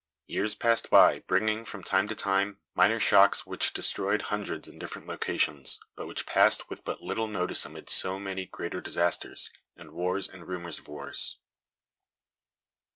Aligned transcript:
Years 0.25 0.55
passed 0.55 0.89
by, 0.89 1.19
bringing, 1.27 1.63
from 1.63 1.83
time 1.83 2.07
to 2.07 2.15
time, 2.15 2.57
minor 2.73 2.99
shocks 2.99 3.45
which 3.45 3.71
destroyed 3.71 4.23
hundreds 4.33 4.67
in 4.67 4.79
different 4.79 5.07
locations, 5.07 5.79
but 5.95 6.07
which 6.07 6.25
passed 6.25 6.71
with 6.71 6.83
but 6.83 7.03
little 7.03 7.27
notice 7.27 7.67
amid 7.67 7.87
so 7.87 8.17
many 8.17 8.47
greater 8.47 8.81
disasters, 8.81 9.51
and 9.77 9.91
wars 9.91 10.27
and 10.27 10.47
rumors 10.47 10.79
of 10.79 10.87
wars. 10.87 11.37